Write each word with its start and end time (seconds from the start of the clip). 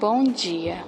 Bom 0.00 0.24
dia, 0.24 0.82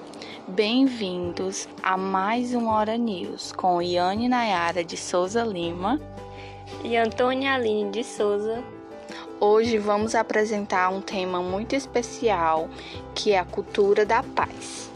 bem-vindos 0.48 1.68
a 1.82 1.98
mais 1.98 2.54
um 2.54 2.66
Hora 2.66 2.96
News 2.96 3.52
com 3.52 3.82
Iane 3.82 4.26
Nayara 4.26 4.82
de 4.82 4.96
Souza 4.96 5.44
Lima 5.44 6.00
e 6.82 6.96
Antônia 6.96 7.52
Aline 7.52 7.90
de 7.90 8.02
Souza. 8.04 8.64
Hoje 9.38 9.76
vamos 9.76 10.14
apresentar 10.14 10.88
um 10.88 11.02
tema 11.02 11.42
muito 11.42 11.76
especial 11.76 12.70
que 13.14 13.32
é 13.32 13.38
a 13.38 13.44
cultura 13.44 14.06
da 14.06 14.22
paz. 14.22 14.90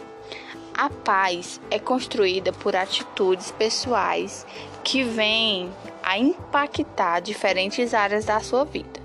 A 0.73 0.89
paz 0.89 1.61
é 1.71 1.79
construída 1.79 2.55
por 2.55 2.75
atitudes 2.75 3.51
pessoais 3.51 4.47
que 4.83 5.03
vêm 5.03 5.71
a 6.03 6.17
impactar 6.17 7.21
diferentes 7.21 7.93
áreas 7.93 8.25
da 8.25 8.41
sua 8.41 8.65
vida. 8.65 8.99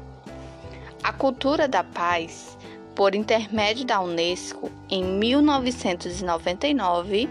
A 1.03 1.11
cultura 1.11 1.67
da 1.67 1.83
paz, 1.83 2.57
por 2.95 3.15
intermédio 3.15 3.85
da 3.85 4.01
Unesco, 4.01 4.69
em 4.89 5.03
1999, 5.03 7.29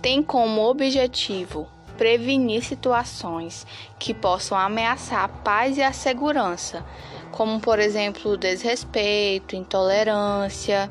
tem 0.00 0.22
como 0.22 0.62
objetivo 0.62 1.68
prevenir 1.98 2.64
situações 2.64 3.66
que 3.98 4.14
possam 4.14 4.56
ameaçar 4.56 5.24
a 5.24 5.28
paz 5.28 5.76
e 5.76 5.82
a 5.82 5.92
segurança, 5.92 6.82
como 7.30 7.60
por 7.60 7.78
exemplo 7.78 8.38
desrespeito, 8.38 9.54
intolerância 9.54 10.90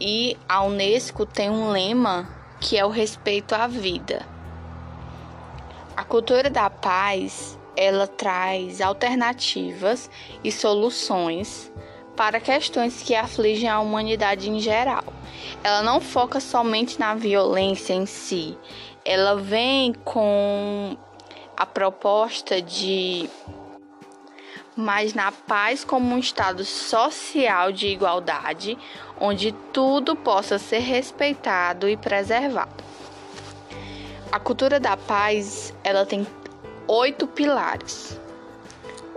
e 0.00 0.36
a 0.48 0.64
Unesco 0.64 1.24
tem 1.24 1.48
um 1.48 1.70
lema 1.70 2.28
que 2.60 2.76
é 2.76 2.84
o 2.84 2.90
respeito 2.90 3.54
à 3.54 3.66
vida. 3.66 4.26
A 5.96 6.02
cultura 6.02 6.50
da 6.50 6.68
paz, 6.68 7.58
ela 7.76 8.06
traz 8.06 8.80
alternativas 8.80 10.10
e 10.42 10.50
soluções 10.50 11.72
para 12.16 12.40
questões 12.40 13.02
que 13.02 13.14
afligem 13.14 13.68
a 13.68 13.80
humanidade 13.80 14.48
em 14.48 14.60
geral. 14.60 15.04
Ela 15.62 15.82
não 15.82 16.00
foca 16.00 16.40
somente 16.40 16.98
na 16.98 17.14
violência 17.14 17.92
em 17.92 18.06
si, 18.06 18.56
ela 19.04 19.36
vem 19.36 19.92
com 19.92 20.96
a 21.56 21.66
proposta 21.66 22.60
de 22.60 23.28
mas 24.76 25.14
na 25.14 25.30
paz 25.30 25.84
como 25.84 26.12
um 26.14 26.18
estado 26.18 26.64
social 26.64 27.70
de 27.70 27.86
igualdade, 27.86 28.76
onde 29.20 29.52
tudo 29.72 30.16
possa 30.16 30.58
ser 30.58 30.80
respeitado 30.80 31.88
e 31.88 31.96
preservado. 31.96 32.82
A 34.32 34.40
cultura 34.40 34.80
da 34.80 34.96
paz, 34.96 35.72
ela 35.84 36.04
tem 36.04 36.26
oito 36.86 37.26
pilares. 37.26 38.20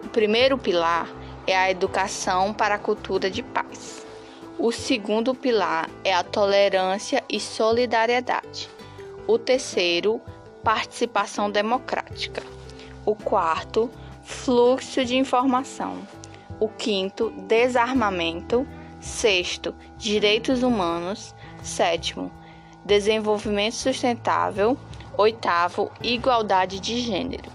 O 0.04 0.08
primeiro 0.08 0.58
pilar 0.58 1.10
é 1.46 1.58
a 1.58 1.70
educação 1.70 2.54
para 2.54 2.76
a 2.76 2.80
cultura 2.80 3.30
de 3.30 3.44
paz. 3.44 4.06
O 4.58 4.72
segundo 4.72 5.36
pilar 5.36 5.90
é 6.04 6.14
a 6.14 6.23
tolerância 6.23 7.23
e 7.30 7.40
solidariedade. 7.40 8.70
O 9.28 9.38
terceiro, 9.38 10.22
participação 10.64 11.52
democrática. 11.52 12.42
O 13.06 13.16
quarto, 13.16 13.92
fluxo 14.23 15.04
de 15.04 15.18
informação. 15.18 16.00
O 16.60 16.70
quinto, 16.70 17.32
desarmamento. 17.48 18.66
Sexto, 19.00 19.76
direitos 19.98 20.64
humanos. 20.64 21.36
Sétimo, 21.62 22.32
desenvolvimento 22.84 23.76
sustentável. 23.76 24.78
Oitavo, 25.18 25.92
igualdade 26.04 26.80
de 26.80 27.02
gênero. 27.02 27.50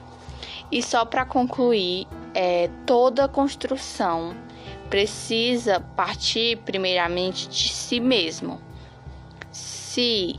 E 0.71 0.83
só 0.83 1.05
para 1.05 1.25
concluir, 1.25 2.07
é, 2.35 2.69
toda 2.85 3.29
construção 3.29 4.35
precisa 4.91 5.81
partir 5.95 6.57
primeiramente 6.59 7.49
de 7.49 7.69
si 7.69 8.01
mesmo. 8.01 8.61
Se 9.51 10.39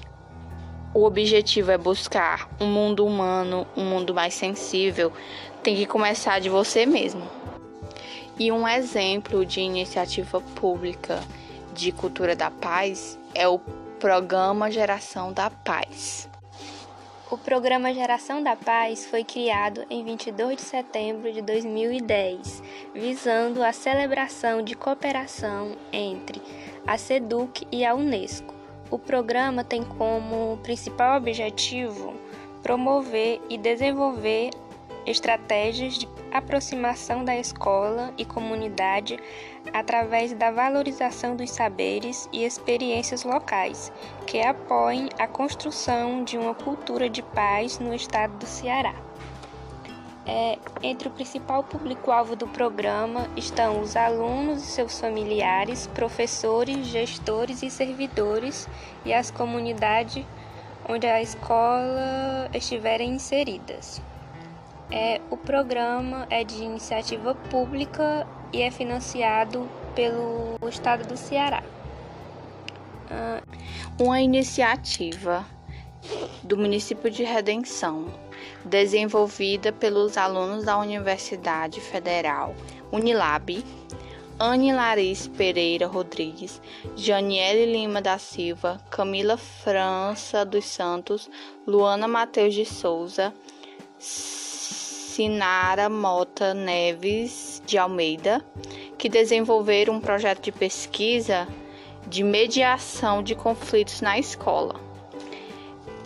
o 0.93 1.05
objetivo 1.05 1.71
é 1.71 1.77
buscar 1.77 2.49
um 2.59 2.67
mundo 2.67 3.05
humano, 3.05 3.65
um 3.75 3.83
mundo 3.83 4.13
mais 4.13 4.33
sensível, 4.33 5.11
tem 5.63 5.75
que 5.75 5.85
começar 5.85 6.39
de 6.39 6.49
você 6.49 6.85
mesmo. 6.85 7.23
E 8.37 8.51
um 8.51 8.67
exemplo 8.67 9.45
de 9.45 9.61
iniciativa 9.61 10.41
pública 10.41 11.19
de 11.73 11.91
cultura 11.91 12.35
da 12.35 12.51
paz 12.51 13.17
é 13.33 13.47
o 13.47 13.59
Programa 13.99 14.69
Geração 14.69 15.31
da 15.31 15.49
Paz. 15.49 16.29
O 17.33 17.37
Programa 17.39 17.91
Geração 17.91 18.43
da 18.43 18.55
Paz 18.55 19.07
foi 19.07 19.23
criado 19.23 19.83
em 19.89 20.05
22 20.05 20.55
de 20.55 20.61
setembro 20.61 21.33
de 21.33 21.41
2010, 21.41 22.61
visando 22.93 23.63
a 23.63 23.73
celebração 23.73 24.61
de 24.61 24.75
cooperação 24.75 25.75
entre 25.91 26.39
a 26.85 26.95
SEDUC 26.95 27.65
e 27.71 27.83
a 27.83 27.95
Unesco. 27.95 28.53
O 28.91 28.99
programa 28.99 29.63
tem 29.63 29.83
como 29.83 30.59
principal 30.61 31.17
objetivo 31.17 32.13
promover 32.61 33.41
e 33.49 33.57
desenvolver 33.57 34.51
estratégias 35.05 35.97
de 35.97 36.07
aproximação 36.31 37.23
da 37.23 37.35
escola 37.35 38.13
e 38.17 38.25
comunidade 38.25 39.19
através 39.71 40.33
da 40.33 40.51
valorização 40.51 41.35
dos 41.35 41.51
saberes 41.51 42.27
e 42.33 42.43
experiências 42.43 43.23
locais, 43.23 43.91
que 44.25 44.41
apoiem 44.41 45.09
a 45.19 45.27
construção 45.27 46.23
de 46.23 46.37
uma 46.37 46.55
cultura 46.55 47.09
de 47.09 47.21
paz 47.21 47.79
no 47.79 47.93
estado 47.93 48.37
do 48.37 48.45
Ceará. 48.45 48.95
É, 50.25 50.57
entre 50.81 51.09
o 51.09 51.11
principal 51.11 51.63
público-alvo 51.65 52.33
do 52.33 52.47
programa 52.47 53.27
estão 53.35 53.81
os 53.81 53.97
alunos 53.97 54.63
e 54.63 54.67
seus 54.67 54.97
familiares, 54.97 55.85
professores, 55.87 56.87
gestores 56.87 57.61
e 57.61 57.69
servidores 57.69 58.69
e 59.03 59.13
as 59.13 59.29
comunidades 59.29 60.25
onde 60.87 61.07
a 61.07 61.21
escola 61.21 62.49
estiverem 62.53 63.11
inseridas. 63.11 64.01
É, 64.95 65.19
o 65.31 65.35
programa 65.35 66.27
é 66.29 66.43
de 66.43 66.63
iniciativa 66.63 67.33
pública 67.33 68.27
e 68.53 68.61
é 68.61 68.69
financiado 68.69 69.67
pelo 69.95 70.55
Estado 70.69 71.07
do 71.07 71.17
Ceará. 71.17 71.63
Ah, 73.09 73.41
uma 73.99 74.21
iniciativa 74.21 75.43
do 76.43 76.55
município 76.55 77.09
de 77.09 77.23
Redenção, 77.23 78.05
desenvolvida 78.63 79.71
pelos 79.71 80.15
alunos 80.15 80.63
da 80.63 80.77
Universidade 80.77 81.81
Federal 81.81 82.53
Unilab, 82.91 83.65
Anne 84.37 84.73
Laris 84.73 85.25
Pereira 85.27 85.87
Rodrigues, 85.87 86.61
Janiele 86.95 87.65
Lima 87.65 87.99
da 87.99 88.19
Silva, 88.19 88.79
Camila 88.91 89.37
França 89.37 90.45
dos 90.45 90.65
Santos, 90.65 91.31
Luana 91.65 92.07
Mateus 92.07 92.53
de 92.53 92.63
Souza, 92.63 93.33
Sinara 95.13 95.89
Mota 95.89 96.55
Neves 96.55 97.61
de 97.67 97.77
Almeida, 97.77 98.43
que 98.97 99.07
desenvolveram 99.07 99.93
um 99.93 99.99
projeto 100.01 100.41
de 100.41 100.51
pesquisa 100.51 101.47
de 102.07 102.23
mediação 102.23 103.21
de 103.21 103.35
conflitos 103.35 104.01
na 104.01 104.17
escola. 104.17 104.81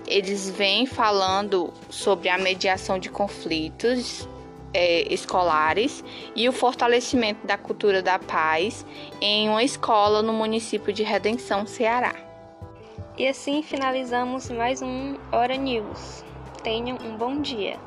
Eles 0.05 0.49
vêm 0.49 0.85
falando 0.85 1.73
sobre 1.89 2.27
a 2.27 2.37
mediação 2.37 2.99
de 2.99 3.09
conflitos 3.09 4.27
é, 4.73 5.13
escolares 5.13 6.03
e 6.35 6.49
o 6.49 6.51
fortalecimento 6.51 7.47
da 7.47 7.57
cultura 7.57 8.01
da 8.01 8.19
paz 8.19 8.85
em 9.21 9.47
uma 9.47 9.63
escola 9.63 10.21
no 10.21 10.33
município 10.33 10.91
de 10.91 11.03
Redenção, 11.03 11.65
Ceará. 11.65 12.13
E 13.17 13.25
assim 13.25 13.63
finalizamos 13.63 14.49
mais 14.49 14.81
um 14.81 15.15
Hora 15.31 15.55
News. 15.55 16.25
Tenham 16.61 16.97
um 16.97 17.15
bom 17.15 17.39
dia. 17.39 17.79